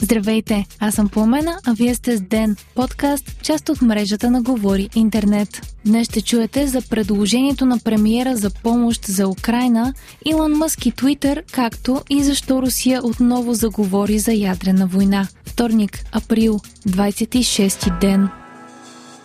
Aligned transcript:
Здравейте, 0.00 0.66
аз 0.80 0.94
съм 0.94 1.08
Пламена, 1.08 1.58
а 1.66 1.74
вие 1.74 1.94
сте 1.94 2.16
с 2.16 2.20
Ден, 2.20 2.56
подкаст, 2.74 3.42
част 3.42 3.68
от 3.68 3.82
мрежата 3.82 4.30
на 4.30 4.42
Говори 4.42 4.88
Интернет. 4.94 5.76
Днес 5.86 6.08
ще 6.08 6.22
чуете 6.22 6.66
за 6.66 6.82
предложението 6.90 7.66
на 7.66 7.78
премиера 7.78 8.36
за 8.36 8.50
помощ 8.50 9.04
за 9.04 9.28
Украина, 9.28 9.94
Илон 10.26 10.52
Мъск 10.52 10.86
и 10.86 10.92
Твитър, 10.92 11.42
както 11.52 12.02
и 12.10 12.22
защо 12.22 12.62
Русия 12.62 13.06
отново 13.06 13.54
заговори 13.54 14.18
за 14.18 14.32
ядрена 14.32 14.86
война. 14.86 15.28
Вторник, 15.46 16.04
април, 16.12 16.60
26 16.88 18.00
ден. 18.00 18.28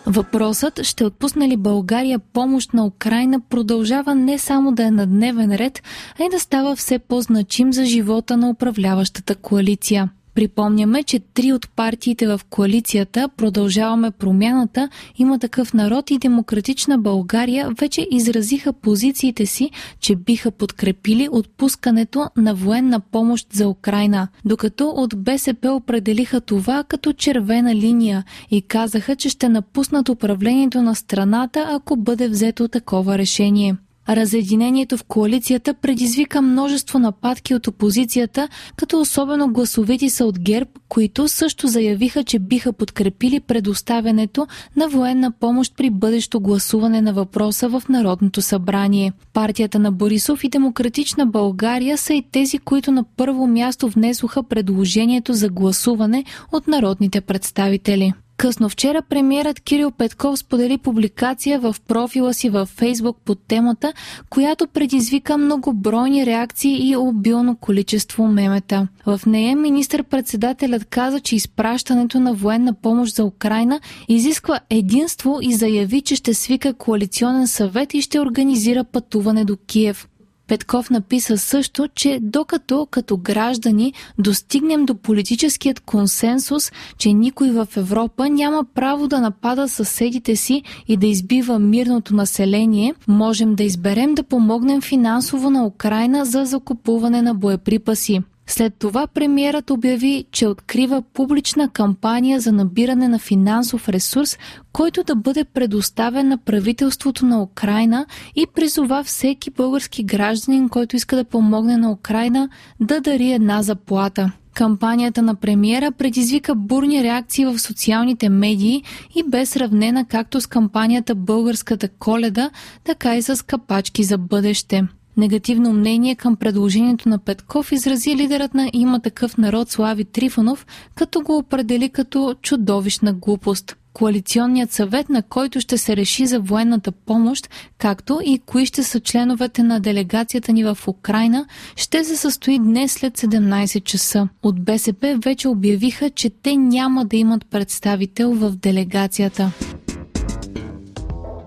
Въпросът 0.06 0.82
ще 0.82 1.04
отпусне 1.04 1.48
ли 1.48 1.56
България 1.56 2.18
помощ 2.18 2.74
на 2.74 2.86
Украина 2.86 3.40
продължава 3.40 4.14
не 4.14 4.38
само 4.38 4.72
да 4.72 4.84
е 4.84 4.90
на 4.90 5.06
дневен 5.06 5.54
ред, 5.54 5.82
а 6.20 6.24
и 6.24 6.28
да 6.30 6.40
става 6.40 6.76
все 6.76 6.98
по-значим 6.98 7.72
за 7.72 7.84
живота 7.84 8.36
на 8.36 8.48
управляващата 8.48 9.34
коалиция. 9.34 10.10
Припомняме, 10.34 11.02
че 11.02 11.18
три 11.18 11.52
от 11.52 11.68
партиите 11.76 12.26
в 12.26 12.40
коалицията 12.50 13.28
Продължаваме 13.36 14.10
промяната, 14.10 14.88
има 15.16 15.38
такъв 15.38 15.74
народ 15.74 16.10
и 16.10 16.18
Демократична 16.18 16.98
България 16.98 17.70
вече 17.80 18.06
изразиха 18.10 18.72
позициите 18.72 19.46
си, 19.46 19.70
че 20.00 20.16
биха 20.16 20.50
подкрепили 20.50 21.28
отпускането 21.32 22.28
на 22.36 22.54
военна 22.54 23.00
помощ 23.00 23.52
за 23.52 23.68
Украина, 23.68 24.28
докато 24.44 24.88
от 24.88 25.16
БСП 25.16 25.72
определиха 25.72 26.40
това 26.40 26.84
като 26.84 27.12
червена 27.12 27.74
линия 27.74 28.24
и 28.50 28.62
казаха, 28.62 29.16
че 29.16 29.28
ще 29.28 29.48
напуснат 29.48 30.08
управлението 30.08 30.82
на 30.82 30.94
страната, 30.94 31.66
ако 31.70 31.96
бъде 31.96 32.28
взето 32.28 32.68
такова 32.68 33.18
решение. 33.18 33.76
Разединението 34.08 34.96
в 34.96 35.04
коалицията 35.04 35.74
предизвика 35.74 36.42
множество 36.42 36.98
нападки 36.98 37.54
от 37.54 37.66
опозицията, 37.66 38.48
като 38.76 39.00
особено 39.00 39.52
гласовити 39.52 40.10
са 40.10 40.24
от 40.24 40.38
ГЕРБ, 40.38 40.70
които 40.88 41.28
също 41.28 41.68
заявиха, 41.68 42.24
че 42.24 42.38
биха 42.38 42.72
подкрепили 42.72 43.40
предоставянето 43.40 44.46
на 44.76 44.88
военна 44.88 45.32
помощ 45.32 45.76
при 45.76 45.90
бъдещо 45.90 46.40
гласуване 46.40 47.00
на 47.00 47.12
въпроса 47.12 47.68
в 47.68 47.82
Народното 47.88 48.42
събрание. 48.42 49.12
Партията 49.32 49.78
на 49.78 49.92
Борисов 49.92 50.44
и 50.44 50.48
Демократична 50.48 51.26
България 51.26 51.98
са 51.98 52.14
и 52.14 52.22
тези, 52.32 52.58
които 52.58 52.92
на 52.92 53.04
първо 53.16 53.46
място 53.46 53.88
внесоха 53.88 54.42
предложението 54.42 55.32
за 55.32 55.48
гласуване 55.48 56.24
от 56.52 56.68
народните 56.68 57.20
представители. 57.20 58.12
Късно 58.36 58.68
вчера 58.68 59.02
премиерът 59.02 59.60
Кирил 59.60 59.90
Петков 59.90 60.38
сподели 60.38 60.78
публикация 60.78 61.60
в 61.60 61.76
профила 61.88 62.34
си 62.34 62.50
във 62.50 62.68
Фейсбук 62.68 63.16
под 63.24 63.38
темата, 63.48 63.92
която 64.30 64.66
предизвика 64.66 65.38
многобройни 65.38 66.26
реакции 66.26 66.90
и 66.90 66.96
обилно 66.96 67.56
количество 67.56 68.26
мемета. 68.26 68.88
В 69.06 69.20
нея 69.26 69.56
министър-председателят 69.56 70.84
каза, 70.84 71.20
че 71.20 71.36
изпращането 71.36 72.20
на 72.20 72.34
военна 72.34 72.74
помощ 72.74 73.14
за 73.14 73.24
Украина 73.24 73.80
изисква 74.08 74.60
единство 74.70 75.38
и 75.42 75.54
заяви, 75.54 76.00
че 76.00 76.16
ще 76.16 76.34
свика 76.34 76.74
коалиционен 76.74 77.48
съвет 77.48 77.94
и 77.94 78.02
ще 78.02 78.20
организира 78.20 78.84
пътуване 78.84 79.44
до 79.44 79.56
Киев. 79.66 80.08
Петков 80.46 80.90
написа 80.90 81.38
също, 81.38 81.88
че 81.94 82.18
докато 82.22 82.86
като 82.90 83.16
граждани 83.16 83.92
достигнем 84.18 84.86
до 84.86 84.94
политическият 84.94 85.80
консенсус, 85.80 86.72
че 86.98 87.12
никой 87.12 87.50
в 87.50 87.68
Европа 87.76 88.28
няма 88.28 88.64
право 88.74 89.08
да 89.08 89.20
напада 89.20 89.68
съседите 89.68 90.36
си 90.36 90.62
и 90.88 90.96
да 90.96 91.06
избива 91.06 91.58
мирното 91.58 92.14
население, 92.14 92.94
можем 93.08 93.54
да 93.54 93.62
изберем 93.62 94.14
да 94.14 94.22
помогнем 94.22 94.80
финансово 94.80 95.50
на 95.50 95.66
Украина 95.66 96.24
за 96.24 96.44
закупуване 96.44 97.22
на 97.22 97.34
боеприпаси. 97.34 98.20
След 98.46 98.74
това 98.78 99.06
премиерът 99.06 99.70
обяви, 99.70 100.24
че 100.32 100.46
открива 100.46 101.02
публична 101.14 101.68
кампания 101.68 102.40
за 102.40 102.52
набиране 102.52 103.08
на 103.08 103.18
финансов 103.18 103.88
ресурс, 103.88 104.38
който 104.72 105.04
да 105.04 105.14
бъде 105.14 105.44
предоставен 105.44 106.28
на 106.28 106.38
правителството 106.38 107.26
на 107.26 107.42
Украина 107.42 108.06
и 108.36 108.46
призова 108.54 109.04
всеки 109.04 109.50
български 109.50 110.04
гражданин, 110.04 110.68
който 110.68 110.96
иска 110.96 111.16
да 111.16 111.24
помогне 111.24 111.76
на 111.76 111.92
Украина, 111.92 112.48
да 112.80 113.00
дари 113.00 113.32
една 113.32 113.62
заплата. 113.62 114.32
Кампанията 114.54 115.22
на 115.22 115.34
премиера 115.34 115.92
предизвика 115.92 116.54
бурни 116.54 117.02
реакции 117.02 117.44
в 117.44 117.58
социалните 117.58 118.28
медии 118.28 118.82
и 119.14 119.22
бе 119.28 119.46
сравнена 119.46 120.04
както 120.04 120.40
с 120.40 120.46
кампанията 120.46 121.14
Българската 121.14 121.88
коледа, 121.88 122.50
така 122.84 123.16
и 123.16 123.22
с 123.22 123.46
капачки 123.46 124.04
за 124.04 124.18
бъдеще. 124.18 124.82
Негативно 125.16 125.72
мнение 125.72 126.14
към 126.14 126.36
предложението 126.36 127.08
на 127.08 127.18
Петков 127.18 127.72
изрази 127.72 128.16
лидерът 128.16 128.54
на 128.54 128.70
Има 128.72 129.00
такъв 129.00 129.38
народ 129.38 129.70
Слави 129.70 130.04
Трифонов, 130.04 130.66
като 130.94 131.20
го 131.20 131.36
определи 131.36 131.88
като 131.88 132.34
чудовищна 132.42 133.12
глупост. 133.12 133.76
Коалиционният 133.92 134.72
съвет, 134.72 135.08
на 135.08 135.22
който 135.22 135.60
ще 135.60 135.78
се 135.78 135.96
реши 135.96 136.26
за 136.26 136.40
военната 136.40 136.92
помощ, 136.92 137.50
както 137.78 138.20
и 138.24 138.38
кои 138.38 138.66
ще 138.66 138.82
са 138.82 139.00
членовете 139.00 139.62
на 139.62 139.80
делегацията 139.80 140.52
ни 140.52 140.64
в 140.64 140.78
Украина, 140.86 141.46
ще 141.76 142.04
се 142.04 142.16
състои 142.16 142.58
днес 142.58 142.92
след 142.92 143.18
17 143.18 143.84
часа. 143.84 144.28
От 144.42 144.64
БСП 144.64 145.18
вече 145.24 145.48
обявиха, 145.48 146.10
че 146.10 146.30
те 146.30 146.56
няма 146.56 147.04
да 147.04 147.16
имат 147.16 147.46
представител 147.46 148.32
в 148.32 148.50
делегацията. 148.50 149.52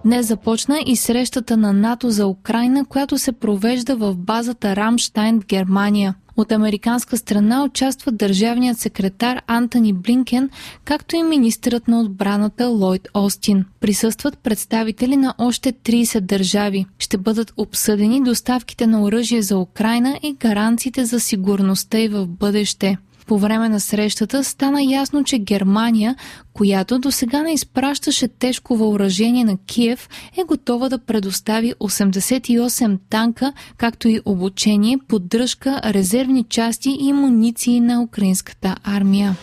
Днес 0.07 0.27
започна 0.27 0.79
и 0.85 0.95
срещата 0.95 1.57
на 1.57 1.73
НАТО 1.73 2.09
за 2.09 2.27
Украина, 2.27 2.85
която 2.85 3.17
се 3.17 3.31
провежда 3.31 3.95
в 3.95 4.15
базата 4.15 4.75
Рамштайн 4.75 5.39
Германия. 5.39 6.15
От 6.37 6.51
американска 6.51 7.17
страна 7.17 7.63
участват 7.63 8.17
държавният 8.17 8.79
секретар 8.79 9.41
Антони 9.47 9.93
Блинкен, 9.93 10.49
както 10.85 11.15
и 11.15 11.23
министърът 11.23 11.87
на 11.87 12.01
отбраната 12.01 12.67
Ллойд 12.67 13.07
Остин. 13.13 13.65
Присъстват 13.79 14.37
представители 14.39 15.17
на 15.17 15.33
още 15.37 15.73
30 15.73 16.19
държави. 16.19 16.85
Ще 16.99 17.17
бъдат 17.17 17.53
обсъдени 17.57 18.23
доставките 18.23 18.87
на 18.87 19.03
оръжие 19.03 19.41
за 19.41 19.57
Украина 19.57 20.19
и 20.23 20.33
гаранциите 20.33 21.05
за 21.05 21.19
сигурността 21.19 21.99
и 21.99 22.07
в 22.07 22.27
бъдеще. 22.27 22.97
По 23.27 23.37
време 23.37 23.69
на 23.69 23.79
срещата 23.79 24.43
стана 24.43 24.83
ясно, 24.83 25.23
че 25.23 25.37
Германия, 25.37 26.15
която 26.53 26.99
до 26.99 27.11
сега 27.11 27.43
не 27.43 27.53
изпращаше 27.53 28.27
тежко 28.27 28.77
въоръжение 28.77 29.43
на 29.43 29.57
Киев, 29.57 30.09
е 30.37 30.43
готова 30.43 30.89
да 30.89 30.97
предостави 30.97 31.73
88 31.73 32.99
танка, 33.09 33.53
както 33.77 34.07
и 34.07 34.21
обучение, 34.25 34.97
поддръжка, 35.07 35.81
резервни 35.85 36.43
части 36.43 36.97
и 36.99 37.13
муниции 37.13 37.79
на 37.79 38.01
украинската 38.01 38.75
армия. 38.83 39.35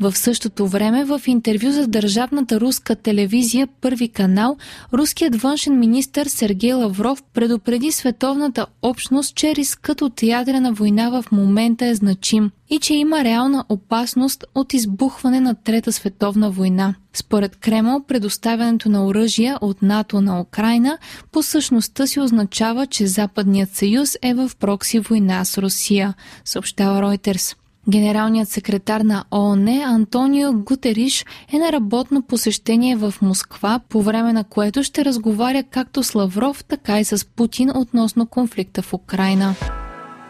В 0.00 0.16
същото 0.16 0.66
време 0.66 1.04
в 1.04 1.20
интервю 1.26 1.70
за 1.70 1.86
държавната 1.86 2.60
руска 2.60 2.96
телевизия 2.96 3.68
Първи 3.80 4.08
канал, 4.08 4.56
руският 4.92 5.36
външен 5.36 5.78
министр 5.78 6.24
Сергей 6.28 6.72
Лавров 6.72 7.22
предупреди 7.34 7.92
световната 7.92 8.66
общност, 8.82 9.34
че 9.34 9.54
рискът 9.54 10.02
от 10.02 10.22
ядрена 10.22 10.72
война 10.72 11.10
в 11.10 11.24
момента 11.32 11.86
е 11.86 11.94
значим 11.94 12.50
и 12.70 12.78
че 12.78 12.94
има 12.94 13.24
реална 13.24 13.64
опасност 13.68 14.44
от 14.54 14.74
избухване 14.74 15.40
на 15.40 15.54
Трета 15.54 15.92
световна 15.92 16.50
война. 16.50 16.94
Според 17.14 17.56
Кремъл, 17.56 18.04
предоставянето 18.04 18.88
на 18.88 19.06
оръжия 19.06 19.58
от 19.60 19.82
НАТО 19.82 20.20
на 20.20 20.40
Украина 20.40 20.98
по 21.32 21.42
същността 21.42 22.06
си 22.06 22.20
означава, 22.20 22.86
че 22.86 23.06
Западният 23.06 23.70
съюз 23.70 24.16
е 24.22 24.34
в 24.34 24.50
прокси 24.60 24.98
война 24.98 25.44
с 25.44 25.58
Русия, 25.58 26.14
съобщава 26.44 27.00
Reuters. 27.00 27.56
Генералният 27.88 28.48
секретар 28.48 29.00
на 29.00 29.24
ООН 29.30 29.68
Антонио 29.68 30.52
Гутериш 30.52 31.24
е 31.52 31.58
на 31.58 31.72
работно 31.72 32.22
посещение 32.22 32.96
в 32.96 33.14
Москва, 33.22 33.80
по 33.88 34.02
време 34.02 34.32
на 34.32 34.44
което 34.44 34.82
ще 34.82 35.04
разговаря 35.04 35.62
както 35.70 36.02
с 36.02 36.14
Лавров, 36.14 36.64
така 36.64 37.00
и 37.00 37.04
с 37.04 37.26
Путин 37.36 37.70
относно 37.74 38.26
конфликта 38.26 38.82
в 38.82 38.94
Украина. 38.94 39.54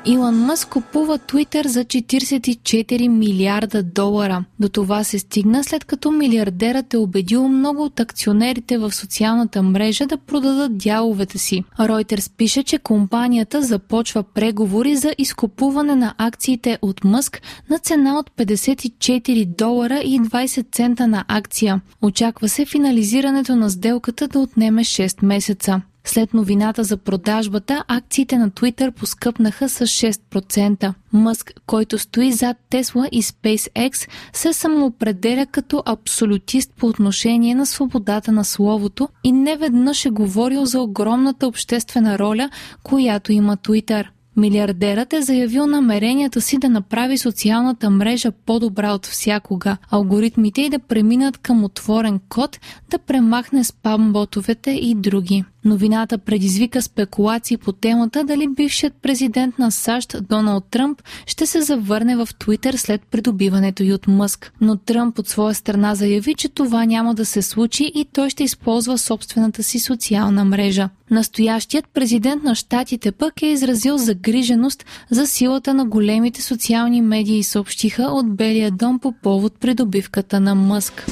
Илон 0.07 0.35
Мъск 0.35 0.69
купува 0.69 1.19
Твитър 1.19 1.67
за 1.67 1.85
44 1.85 3.09
милиарда 3.09 3.83
долара. 3.83 4.45
До 4.61 4.69
това 4.69 5.05
се 5.05 5.19
стигна 5.19 5.65
след 5.65 5.85
като 5.85 6.11
милиардерът 6.11 6.95
е 6.95 6.97
убедил 6.97 7.49
много 7.49 7.85
от 7.85 8.01
акционерите 8.01 8.79
в 8.79 8.93
социалната 8.93 9.63
мрежа 9.63 10.07
да 10.07 10.17
продадат 10.17 10.79
дяловете 10.79 11.39
си. 11.39 11.65
Reuters 11.79 12.33
пише, 12.37 12.63
че 12.63 12.79
компанията 12.79 13.63
започва 13.63 14.23
преговори 14.23 14.97
за 14.97 15.15
изкупуване 15.19 15.95
на 15.95 16.15
акциите 16.19 16.79
от 16.83 17.05
Мъск 17.05 17.43
на 17.71 17.79
цена 17.79 18.19
от 18.19 18.31
54 18.31 19.47
долара 19.47 20.01
и 20.05 20.21
20 20.21 20.73
цента 20.73 21.07
на 21.07 21.25
акция. 21.29 21.81
Очаква 22.03 22.49
се 22.49 22.67
финализирането 22.67 23.57
на 23.57 23.71
сделката 23.71 24.29
да 24.29 24.39
отнеме 24.39 24.85
6 24.85 25.25
месеца. 25.25 25.81
След 26.05 26.35
новината 26.35 26.85
за 26.85 26.97
продажбата, 26.97 27.85
акциите 27.89 28.39
на 28.39 28.51
Twitter 28.51 28.91
поскъпнаха 28.91 29.69
с 29.69 29.87
6%. 29.87 30.95
Мъск, 31.13 31.53
който 31.67 31.99
стои 31.99 32.33
зад 32.33 32.57
Тесла 32.71 33.09
и 33.13 33.23
SpaceX, 33.23 34.09
се 34.33 34.53
самоопределя 34.53 35.47
като 35.47 35.83
абсолютист 35.87 36.73
по 36.77 36.87
отношение 36.87 37.55
на 37.55 37.67
свободата 37.67 38.33
на 38.33 38.45
словото 38.45 39.09
и 39.25 39.33
неведнъж 39.33 40.05
е 40.05 40.11
говорил 40.11 40.65
за 40.65 40.81
огромната 40.81 41.47
обществена 41.47 42.19
роля, 42.19 42.51
която 42.83 43.33
има 43.33 43.57
Twitter– 43.57 44.07
Милиардерът 44.39 45.13
е 45.13 45.23
заявил 45.23 45.67
намеренията 45.67 46.41
си 46.41 46.59
да 46.59 46.69
направи 46.69 47.19
социалната 47.19 47.91
мрежа 47.91 48.33
по-добра 48.33 48.93
от 48.93 49.07
всякога, 49.07 49.77
алгоритмите 49.91 50.61
и 50.63 50.71
да 50.71 50.79
преминат 50.79 51.39
към 51.39 51.65
отворен 51.65 52.21
код, 52.29 52.61
да 52.91 52.99
премахне 52.99 53.65
спам-ботовете 53.65 54.71
и 54.71 54.95
други. 54.95 55.45
Новината 55.69 56.19
предизвика 56.19 56.83
спекулации 56.83 57.57
по 57.57 57.73
темата 57.73 58.25
дали 58.25 58.49
бившият 58.49 58.95
президент 59.03 59.59
на 59.59 59.71
САЩ 59.71 60.17
Доналд 60.29 60.65
Тръмп 60.71 61.03
ще 61.27 61.47
се 61.47 61.63
завърне 61.63 62.17
в 62.17 62.29
Твитър 62.39 62.75
след 62.75 63.03
придобиването 63.11 63.83
и 63.83 63.93
от 63.93 64.07
Мъск. 64.07 64.53
Но 64.61 64.77
Тръмп 64.77 65.19
от 65.19 65.29
своя 65.29 65.55
страна 65.55 65.95
заяви, 65.95 66.35
че 66.35 66.49
това 66.49 66.85
няма 66.85 67.15
да 67.15 67.27
се 67.27 67.43
случи 67.43 67.93
и 67.95 68.07
той 68.13 68.31
ще 68.31 68.45
използва 68.45 68.99
собствената 68.99 69.63
си 69.63 69.79
социална 69.79 70.45
мрежа. 70.45 70.89
Настоящият 71.11 71.85
президент 71.95 72.43
на 72.43 72.55
щатите 72.55 73.13
пък 73.13 73.43
е 73.43 73.47
изразил 73.47 73.99
загриженост 73.99 74.85
за 75.11 75.27
силата 75.27 75.75
на 75.75 75.85
големите 75.85 76.43
социални 76.43 77.03
медии, 77.03 77.43
съобщиха 77.43 78.03
от 78.03 78.37
Белия 78.37 78.71
дом 78.71 78.99
по 78.99 79.13
повод 79.13 79.53
придобивката 79.61 80.41
на 80.41 80.55
Мъск. 80.55 81.07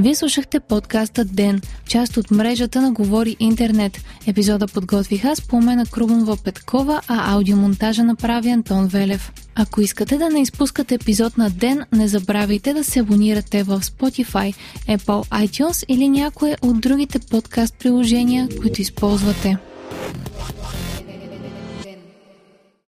Вие 0.00 0.14
слушахте 0.14 0.60
подкаста 0.60 1.24
Ден, 1.24 1.60
част 1.88 2.16
от 2.16 2.30
мрежата 2.30 2.82
на 2.82 2.92
Говори 2.92 3.36
Интернет. 3.40 4.00
Епизода 4.26 4.66
подготвих 4.66 5.24
аз 5.24 5.40
по 5.40 5.60
на 5.60 5.86
Крубунова 5.86 6.36
Петкова, 6.44 7.00
а 7.08 7.34
аудиомонтажа 7.34 8.04
направи 8.04 8.50
Антон 8.50 8.86
Велев. 8.86 9.32
Ако 9.54 9.80
искате 9.80 10.18
да 10.18 10.28
не 10.28 10.40
изпускате 10.40 10.94
епизод 10.94 11.38
на 11.38 11.50
ден, 11.50 11.84
не 11.92 12.08
забравяйте 12.08 12.74
да 12.74 12.84
се 12.84 13.00
абонирате 13.00 13.62
в 13.62 13.80
Spotify, 13.80 14.54
Apple 14.88 15.46
iTunes 15.46 15.84
или 15.88 16.08
някое 16.08 16.56
от 16.62 16.80
другите 16.80 17.18
подкаст 17.18 17.74
приложения, 17.78 18.48
които 18.60 18.82
използвате. 18.82 19.56